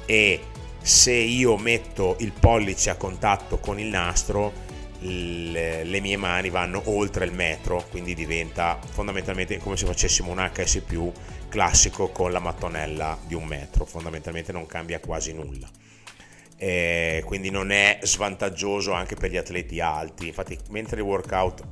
e 0.06 0.40
se 0.80 1.12
io 1.12 1.56
metto 1.56 2.14
il 2.20 2.30
pollice 2.30 2.90
a 2.90 2.94
contatto 2.94 3.58
con 3.58 3.80
il 3.80 3.88
nastro 3.88 4.68
le, 5.00 6.00
mie 6.00 6.16
mani 6.16 6.48
vanno 6.48 6.82
oltre 6.84 7.24
il 7.24 7.32
metro, 7.32 7.84
quindi 7.90 8.14
diventa 8.14 8.78
fondamentalmente 8.92 9.58
come 9.58 9.76
se 9.76 9.86
facessimo 9.86 10.30
un 10.30 10.48
HS 10.52 10.82
classico 11.48 12.10
con 12.10 12.30
la 12.30 12.38
mattonella 12.38 13.18
di 13.26 13.34
un 13.34 13.44
metro, 13.44 13.84
fondamentalmente 13.84 14.52
non 14.52 14.66
cambia 14.66 15.00
quasi 15.00 15.32
nulla. 15.32 15.68
E 16.56 17.22
quindi 17.24 17.50
non 17.50 17.72
è 17.72 17.98
svantaggioso 18.02 18.92
anche 18.92 19.16
per 19.16 19.30
gli 19.30 19.38
atleti 19.38 19.80
alti, 19.80 20.28
infatti 20.28 20.56
mentre 20.68 21.00
il 21.00 21.06
workout 21.06 21.62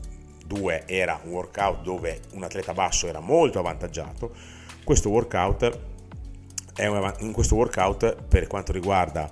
2 0.49 0.87
era 0.87 1.21
un 1.23 1.31
workout 1.31 1.83
dove 1.83 2.23
un 2.33 2.43
atleta 2.43 2.73
basso 2.73 3.07
era 3.07 3.21
molto 3.21 3.61
avvantaggiato, 3.61 4.35
questo 4.83 5.11
workout 5.11 5.79
è 6.75 6.87
un, 6.87 7.15
in 7.19 7.33
questo 7.33 7.55
workout 7.55 8.17
per 8.27 8.49
quanto 8.49 8.73
riguarda 8.73 9.31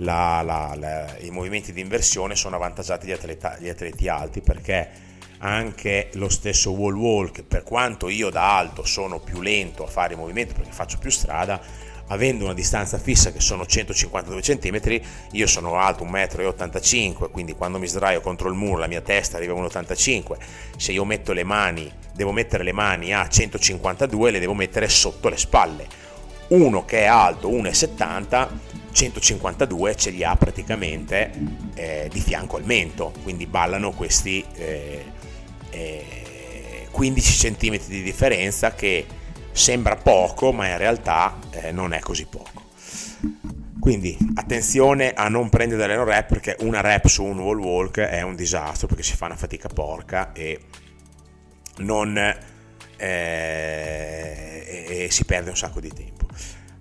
la, 0.00 0.42
la, 0.42 0.74
la, 0.76 1.16
i 1.20 1.30
movimenti 1.30 1.72
di 1.72 1.80
inversione 1.80 2.34
sono 2.34 2.56
avvantaggiati 2.56 3.06
gli, 3.06 3.12
atleta, 3.12 3.56
gli 3.58 3.68
atleti 3.68 4.08
alti 4.08 4.40
perché 4.42 5.04
anche 5.38 6.10
lo 6.14 6.28
stesso 6.28 6.72
wall 6.72 6.94
walk, 6.94 7.42
per 7.42 7.62
quanto 7.62 8.08
io 8.08 8.30
da 8.30 8.56
alto 8.56 8.84
sono 8.84 9.20
più 9.20 9.40
lento 9.40 9.84
a 9.84 9.86
fare 9.86 10.14
i 10.14 10.16
movimenti 10.16 10.54
perché 10.54 10.72
faccio 10.72 10.98
più 10.98 11.10
strada, 11.10 11.60
avendo 12.08 12.44
una 12.44 12.54
distanza 12.54 12.98
fissa 12.98 13.32
che 13.32 13.40
sono 13.40 13.66
152 13.66 14.40
cm, 14.40 15.00
io 15.32 15.46
sono 15.46 15.78
alto 15.78 16.04
1,85 16.04 17.24
m, 17.24 17.30
quindi 17.30 17.54
quando 17.54 17.78
mi 17.78 17.86
sdraio 17.86 18.20
contro 18.20 18.48
il 18.48 18.54
muro 18.54 18.78
la 18.78 18.86
mia 18.86 19.00
testa 19.00 19.36
arriva 19.36 19.54
a 19.54 19.62
1,85 19.62 20.32
m, 20.32 20.36
se 20.76 20.92
io 20.92 21.04
metto 21.04 21.32
le 21.32 21.44
mani, 21.44 21.90
devo 22.14 22.32
mettere 22.32 22.64
le 22.64 22.72
mani 22.72 23.12
a 23.12 23.28
152, 23.28 24.30
le 24.30 24.38
devo 24.38 24.54
mettere 24.54 24.88
sotto 24.88 25.28
le 25.28 25.36
spalle. 25.36 26.04
Uno 26.48 26.84
che 26.84 27.00
è 27.00 27.06
alto 27.06 27.50
1,70 27.50 28.48
152 28.96 29.94
ce 29.94 30.08
li 30.08 30.24
ha 30.24 30.34
praticamente 30.36 31.30
eh, 31.74 32.08
di 32.10 32.20
fianco 32.20 32.56
al 32.56 32.64
mento, 32.64 33.12
quindi 33.22 33.46
ballano 33.46 33.90
questi 33.90 34.42
eh, 34.54 35.04
eh, 35.68 36.86
15 36.90 37.54
cm 37.54 37.78
di 37.88 38.02
differenza 38.02 38.74
che 38.74 39.04
sembra 39.56 39.96
poco, 39.96 40.52
ma 40.52 40.68
in 40.68 40.78
realtà 40.78 41.38
eh, 41.50 41.72
non 41.72 41.92
è 41.92 42.00
così 42.00 42.26
poco. 42.26 42.64
Quindi 43.80 44.16
attenzione 44.34 45.12
a 45.12 45.28
non 45.28 45.48
prendere 45.48 45.80
delle 45.80 46.02
rep 46.04 46.28
perché 46.28 46.56
una 46.60 46.80
rep 46.80 47.06
su 47.06 47.24
un 47.24 47.38
wall 47.38 47.58
walk 47.58 48.00
è 48.00 48.20
un 48.22 48.34
disastro 48.34 48.88
perché 48.88 49.02
si 49.02 49.14
fa 49.14 49.26
una 49.26 49.36
fatica 49.36 49.68
porca 49.68 50.32
e 50.32 50.60
non 51.78 52.16
eh, 52.96 54.26
e 54.88 55.08
si 55.10 55.24
perde 55.24 55.50
un 55.50 55.56
sacco 55.56 55.80
di 55.80 55.92
tempo. 55.92 56.26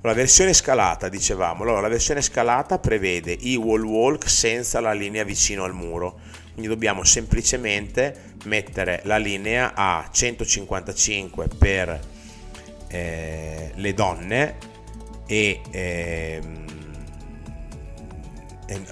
La 0.02 0.14
versione 0.14 0.54
scalata, 0.54 1.10
dicevamo, 1.10 1.64
allora, 1.64 1.82
la 1.82 1.88
versione 1.88 2.22
scalata 2.22 2.78
prevede 2.78 3.36
i 3.40 3.56
wall 3.56 3.84
walk 3.84 4.30
senza 4.30 4.80
la 4.80 4.94
linea 4.94 5.24
vicino 5.24 5.64
al 5.64 5.74
muro, 5.74 6.20
quindi 6.54 6.68
dobbiamo 6.68 7.04
semplicemente 7.04 8.34
mettere 8.46 9.02
la 9.06 9.18
linea 9.18 9.74
a 9.74 10.08
155 10.12 11.48
per 11.58 12.14
eh, 12.96 13.72
le 13.76 13.94
donne 13.94 14.56
e 15.28 15.62
ehm, 15.72 16.64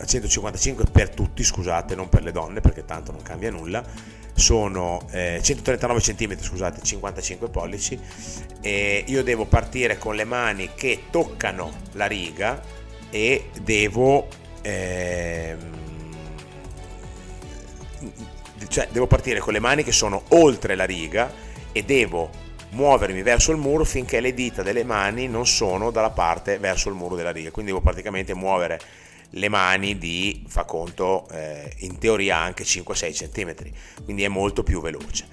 155 0.06 0.86
per 0.92 1.10
tutti, 1.10 1.44
scusate, 1.44 1.96
non 1.96 2.10
per 2.10 2.24
le 2.24 2.32
donne 2.32 2.60
perché 2.60 2.86
tanto 2.86 3.12
non 3.12 3.22
cambia 3.22 3.50
nulla. 3.50 3.84
Sono 4.36 5.06
eh, 5.12 5.40
139 5.42 6.00
cm, 6.00 6.38
scusate, 6.40 6.82
55 6.82 7.50
pollici. 7.50 8.00
E 8.62 9.04
io 9.08 9.24
devo 9.24 9.46
partire 9.46 9.98
con 9.98 10.16
le 10.16 10.26
mani 10.26 10.72
che 10.76 11.04
toccano 11.10 11.72
la 11.94 12.06
riga 12.06 12.62
e 13.10 13.50
devo 13.62 14.28
ehm, 14.62 15.72
cioè 18.68 18.88
devo 18.92 19.06
partire 19.06 19.40
con 19.40 19.54
le 19.54 19.60
mani 19.60 19.84
che 19.84 19.92
sono 19.92 20.24
oltre 20.30 20.76
la 20.76 20.86
riga 20.86 21.32
e 21.72 21.84
devo 21.84 22.30
muovermi 22.74 23.22
verso 23.22 23.52
il 23.52 23.58
muro 23.58 23.84
finché 23.84 24.20
le 24.20 24.34
dita 24.34 24.62
delle 24.62 24.84
mani 24.84 25.28
non 25.28 25.48
sono 25.48 25.92
dalla 25.92 26.10
parte 26.10 26.58
verso 26.58 26.90
il 26.90 26.96
muro 26.96 27.16
della 27.16 27.32
riga. 27.32 27.52
Quindi 27.52 27.72
devo 27.72 27.84
praticamente 27.84 28.34
muovere 28.34 28.80
le 29.36 29.50
mani 29.50 29.98
di, 29.98 30.44
fa 30.48 30.64
conto, 30.64 31.28
eh, 31.32 31.72
in 31.80 31.98
teoria 31.98 32.38
anche 32.38 32.64
5-6 32.64 33.14
cm, 33.14 33.56
quindi 34.04 34.24
è 34.24 34.28
molto 34.28 34.64
più 34.64 34.82
veloce. 34.82 35.26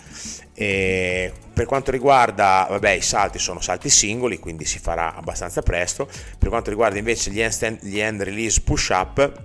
E 0.55 1.33
per 1.53 1.67
quanto 1.67 1.91
riguarda, 1.91 2.67
vabbè, 2.69 2.91
i 2.91 3.03
salti 3.03 3.39
sono 3.39 3.61
salti 3.61 3.91
singoli, 3.91 4.39
quindi 4.39 4.65
si 4.65 4.79
farà 4.79 5.15
abbastanza 5.15 5.63
presto. 5.63 6.09
Per 6.39 6.49
quanto 6.49 6.71
riguarda 6.71 6.99
invece 6.99 7.31
gli 7.31 7.43
hand, 7.43 7.79
gli 7.83 8.01
hand 8.01 8.23
release 8.23 8.63
push 8.63 8.89
up, 8.89 9.43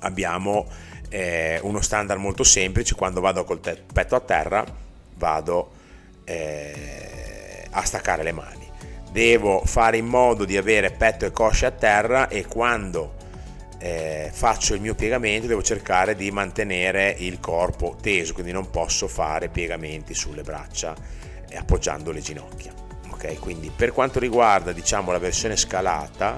abbiamo 0.00 0.66
eh, 1.08 1.58
uno 1.62 1.80
standard 1.80 2.20
molto 2.20 2.44
semplice, 2.44 2.94
quando 2.94 3.20
vado 3.20 3.44
col 3.44 3.60
te- 3.60 3.82
petto 3.90 4.14
a 4.14 4.20
terra 4.20 4.64
vado 5.14 5.72
eh, 6.28 7.64
a 7.70 7.84
staccare 7.84 8.22
le 8.22 8.32
mani. 8.32 8.66
Devo 9.10 9.62
fare 9.64 9.96
in 9.96 10.06
modo 10.06 10.44
di 10.44 10.56
avere 10.56 10.90
petto 10.90 11.24
e 11.24 11.30
cosce 11.30 11.66
a 11.66 11.70
terra 11.70 12.28
e 12.28 12.46
quando 12.46 13.14
eh, 13.78 14.28
faccio 14.32 14.74
il 14.74 14.80
mio 14.80 14.94
piegamento 14.94 15.46
devo 15.46 15.62
cercare 15.62 16.14
di 16.14 16.30
mantenere 16.30 17.14
il 17.18 17.40
corpo 17.40 17.96
teso, 18.00 18.34
quindi 18.34 18.52
non 18.52 18.70
posso 18.70 19.08
fare 19.08 19.48
piegamenti 19.48 20.14
sulle 20.14 20.42
braccia 20.42 20.94
eh, 21.48 21.56
appoggiando 21.56 22.12
le 22.12 22.20
ginocchia. 22.20 22.72
Ok, 23.10 23.38
quindi 23.38 23.72
per 23.74 23.92
quanto 23.92 24.18
riguarda 24.18 24.72
diciamo 24.72 25.10
la 25.10 25.18
versione 25.18 25.56
scalata, 25.56 26.36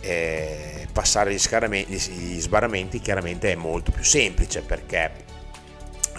eh, 0.00 0.88
passare 0.92 1.32
gli, 1.32 1.38
gli 1.38 2.40
sbarramenti 2.40 2.98
chiaramente 2.98 3.52
è 3.52 3.54
molto 3.54 3.92
più 3.92 4.02
semplice 4.02 4.62
perché 4.62 5.30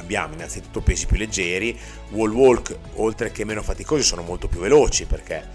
abbiamo 0.04 0.34
innanzitutto 0.34 0.82
pesi 0.82 1.06
più 1.06 1.18
leggeri, 1.18 1.78
wall 2.10 2.32
walk 2.32 2.76
oltre 2.96 3.32
che 3.32 3.46
meno 3.46 3.64
faticosi 3.64 4.04
sono 4.04 4.22
molto 4.22 4.48
più 4.48 4.60
veloci 4.60 5.06
perché 5.06 5.48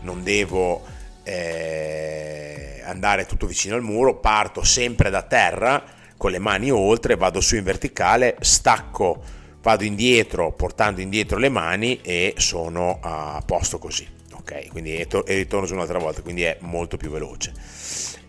non 0.00 0.22
devo 0.22 0.82
eh, 1.22 2.82
andare 2.84 3.26
tutto 3.26 3.46
vicino 3.46 3.76
al 3.76 3.82
muro, 3.82 4.16
parto 4.16 4.64
sempre 4.64 5.10
da 5.10 5.22
terra 5.22 5.84
con 6.16 6.30
le 6.30 6.38
mani 6.38 6.70
oltre, 6.70 7.16
vado 7.16 7.40
su 7.40 7.56
in 7.56 7.64
verticale, 7.64 8.36
stacco, 8.40 9.22
vado 9.60 9.84
indietro 9.84 10.52
portando 10.52 11.00
indietro 11.00 11.38
le 11.38 11.48
mani 11.48 12.00
e 12.00 12.34
sono 12.38 12.98
a 13.00 13.42
posto 13.44 13.78
così 13.78 14.20
ok 14.42 14.68
quindi 14.68 14.96
e, 14.98 15.06
to- 15.06 15.24
e 15.24 15.36
ritorno 15.36 15.66
su 15.66 15.74
un'altra 15.74 15.98
volta 15.98 16.20
quindi 16.20 16.42
è 16.42 16.56
molto 16.60 16.96
più 16.96 17.10
veloce. 17.10 17.52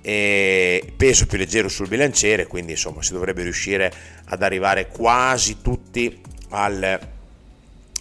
E 0.06 0.94
peso 0.98 1.26
più 1.28 1.38
leggero 1.38 1.70
sul 1.70 1.88
bilanciere 1.88 2.46
quindi 2.48 2.72
insomma 2.72 3.02
si 3.02 3.14
dovrebbe 3.14 3.44
riuscire 3.44 3.92
ad 4.26 4.42
arrivare 4.44 4.88
quasi 4.88 5.62
tutti 5.62 6.22
al, 6.50 7.00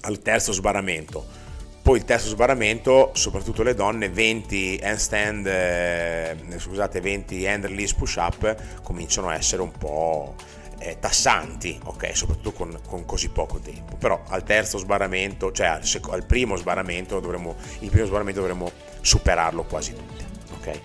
al 0.00 0.18
terzo 0.20 0.52
sbarramento. 0.52 1.40
Poi 1.82 1.98
il 1.98 2.04
terzo 2.04 2.28
sbarramento, 2.28 3.10
soprattutto 3.12 3.64
le 3.64 3.74
donne, 3.74 4.08
20 4.08 4.78
handstand, 4.84 5.46
eh, 5.48 6.36
scusate, 6.56 7.00
20 7.00 7.44
hand 7.48 7.66
release 7.66 7.96
push 7.96 8.16
up 8.16 8.82
cominciano 8.82 9.30
a 9.30 9.34
essere 9.34 9.62
un 9.62 9.72
po' 9.72 10.36
eh, 10.82 10.98
tassanti, 10.98 11.78
ok, 11.84 12.16
soprattutto 12.16 12.52
con, 12.52 12.78
con, 12.86 13.04
così 13.04 13.28
poco 13.28 13.58
tempo. 13.58 13.96
Però 13.96 14.22
al 14.28 14.42
terzo 14.42 14.78
sbarramento, 14.78 15.52
cioè 15.52 15.66
al, 15.68 15.84
sec- 15.84 16.10
al 16.10 16.24
primo 16.24 16.56
sbarramento, 16.56 17.20
dovremo, 17.20 17.56
il 17.80 17.90
primo 17.90 18.06
sbarramento 18.06 18.40
dovremo 18.40 18.70
superarlo 19.00 19.64
quasi 19.64 19.94
tutti, 19.94 20.24
ok. 20.58 20.80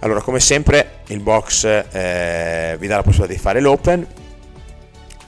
Allora, 0.00 0.20
come 0.20 0.40
sempre, 0.40 1.00
il 1.08 1.20
box 1.20 1.64
eh, 1.64 2.76
vi 2.78 2.86
dà 2.86 2.96
la 2.96 3.02
possibilità 3.02 3.34
di 3.34 3.40
fare 3.40 3.60
l'open, 3.60 4.06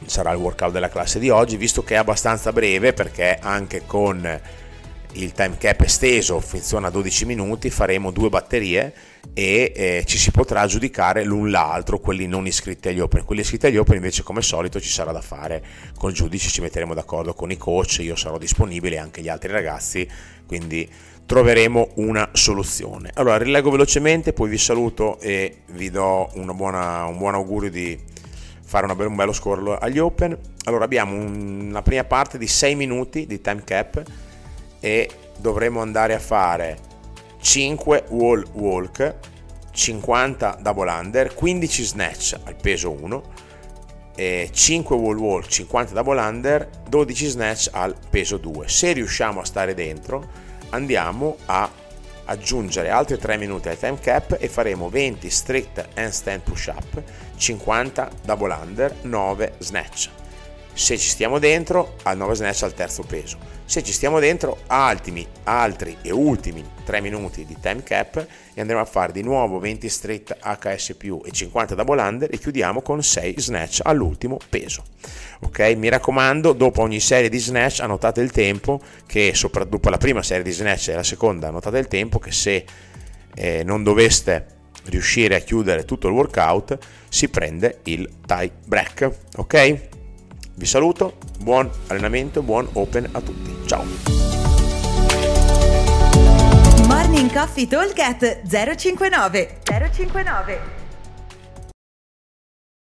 sarà 0.07 0.31
il 0.31 0.39
workout 0.39 0.73
della 0.73 0.89
classe 0.89 1.19
di 1.19 1.29
oggi, 1.31 1.57
visto 1.57 1.83
che 1.83 1.95
è 1.95 1.99
abbastanza 1.99 2.53
breve 2.53 2.93
perché 2.93 3.39
anche 3.41 3.83
con 3.87 4.41
il 5.13 5.33
time 5.33 5.57
cap 5.59 5.81
esteso 5.81 6.39
funziona 6.41 6.89
a 6.89 6.91
12 6.91 7.25
minuti, 7.25 7.71
faremo 7.71 8.11
due 8.11 8.29
batterie 8.29 8.93
e 9.35 9.73
eh, 9.75 10.05
ci 10.07 10.19
si 10.19 10.31
potrà 10.31 10.67
giudicare 10.67 11.25
l'un 11.25 11.51
l'altro, 11.51 11.99
quelli 11.99 12.27
non 12.27 12.47
iscritti 12.47 12.89
agli 12.89 13.01
open. 13.01 13.25
Quelli 13.25 13.41
iscritti 13.41 13.67
agli 13.67 13.77
open 13.77 13.97
invece 13.97 14.23
come 14.23 14.43
solito 14.43 14.81
ci 14.81 14.89
sarà 14.89 15.11
da 15.13 15.21
fare 15.21 15.63
con 15.99 16.11
il 16.11 16.17
giudice, 16.17 16.49
ci 16.49 16.61
metteremo 16.61 16.95
d'accordo 16.95 17.35
con 17.35 17.51
i 17.51 17.57
coach, 17.57 17.99
io 18.01 18.15
sarò 18.15 18.39
disponibile 18.39 18.99
anche 18.99 19.21
gli 19.21 19.29
altri 19.29 19.51
ragazzi, 19.51 20.09
quindi 20.47 20.89
troveremo 21.27 21.91
una 21.95 22.29
soluzione. 22.33 23.11
Allora 23.15 23.37
rilego 23.37 23.71
velocemente, 23.71 24.33
poi 24.33 24.49
vi 24.49 24.59
saluto 24.59 25.19
e 25.21 25.63
vi 25.73 25.91
do 25.91 26.31
buona, 26.55 27.05
un 27.07 27.19
buon 27.19 27.35
augurio 27.35 27.71
di 27.71 27.99
fare 28.65 28.87
un 28.87 29.17
bello 29.17 29.33
score 29.33 29.77
agli 29.81 29.99
open. 29.99 30.37
Allora 30.65 30.85
abbiamo 30.85 31.17
una 31.17 31.83
prima 31.83 32.05
parte 32.05 32.39
di 32.39 32.47
6 32.47 32.75
minuti 32.77 33.27
di 33.27 33.41
time 33.41 33.63
cap 33.65 34.03
e 34.81 35.11
dovremo 35.39 35.81
andare 35.81 36.15
a 36.15 36.19
fare 36.19 36.79
5 37.41 38.05
wall 38.09 38.45
walk, 38.53 39.15
50 39.73 40.59
double 40.61 40.91
under, 40.91 41.35
15 41.35 41.85
snatch 41.85 42.39
al 42.45 42.57
peso 42.57 42.91
1, 42.91 43.23
5 44.15 44.97
wall 44.97 45.17
walk, 45.17 45.47
50 45.47 45.95
double 45.95 46.21
under, 46.21 46.69
12 46.89 47.27
snatch 47.27 47.69
al 47.73 47.97
peso 48.11 48.37
2. 48.37 48.69
Se 48.69 48.93
riusciamo 48.93 49.41
a 49.41 49.45
stare 49.45 49.75
dentro, 49.75 50.29
andiamo 50.71 51.37
a 51.47 51.71
aggiungere 52.27 52.91
altri 52.91 53.19
3 53.19 53.37
minuti 53.39 53.69
al 53.69 53.79
time 53.79 53.99
cap 53.99 54.37
e 54.39 54.49
faremo 54.49 54.89
20 54.89 55.31
strict 55.31 55.89
handstand 55.95 56.43
push 56.43 56.67
up, 56.67 57.03
50 57.37 58.11
double 58.23 58.53
under, 58.53 58.95
9 59.03 59.55
snatch. 59.59 60.11
Se 60.73 60.99
ci 60.99 61.09
stiamo 61.09 61.39
dentro, 61.39 61.97
al 62.03 62.17
9 62.17 62.35
snatch 62.35 62.63
al 62.63 62.75
terzo 62.75 63.03
peso 63.03 63.50
se 63.71 63.85
ci 63.85 63.93
stiamo 63.93 64.19
dentro 64.19 64.63
altimi, 64.67 65.25
altri 65.45 65.99
e 66.03 66.11
ultimi 66.11 66.65
3 66.83 67.01
minuti 67.01 67.45
di 67.45 67.57
time 67.61 67.85
cap 67.85 68.27
e 68.53 68.61
andremo 68.61 68.81
a 68.81 68.85
fare 68.85 69.13
di 69.13 69.23
nuovo 69.23 69.61
20 69.61 69.89
straight 69.89 70.37
HS 70.41 70.97
e 71.23 71.31
50 71.31 71.77
double 71.77 72.03
under 72.03 72.29
e 72.33 72.39
chiudiamo 72.39 72.83
con 72.83 73.01
6 73.01 73.35
snatch 73.39 73.79
all'ultimo 73.85 74.39
peso. 74.49 74.83
Ok, 75.43 75.61
mi 75.77 75.89
raccomando, 75.89 76.53
dopo 76.53 76.83
ogni 76.83 76.99
serie 76.99 77.29
di 77.29 77.39
snatch 77.39 77.79
annotate 77.79 78.21
il 78.21 78.33
tempo, 78.33 78.81
che 79.07 79.35
sopra, 79.37 79.63
dopo 79.63 79.89
la 79.89 79.99
prima 79.99 80.25
serie 80.25 80.43
di 80.43 80.51
snatch 80.51 80.89
e 80.89 80.95
la 80.95 81.05
seconda 81.05 81.47
annotate 81.47 81.79
il 81.79 81.87
tempo, 81.87 82.19
che 82.19 82.33
se 82.33 82.65
eh, 83.37 83.63
non 83.63 83.85
doveste 83.85 84.47
riuscire 84.87 85.37
a 85.37 85.39
chiudere 85.39 85.85
tutto 85.85 86.09
il 86.09 86.15
workout 86.15 86.77
si 87.09 87.29
prende 87.29 87.79
il 87.85 88.09
tie 88.27 88.51
break. 88.67 89.11
Ok? 89.37 90.00
Vi 90.61 90.67
saluto, 90.67 91.15
buon 91.43 91.71
allenamento, 91.87 92.43
buon 92.43 92.69
open 92.75 93.09
a 93.13 93.21
tutti. 93.23 93.67
Ciao. 93.67 93.83
Morning 96.87 97.33
Coffee 97.33 97.67
Talk 97.67 97.99
059 98.47 99.61
059 99.65 100.80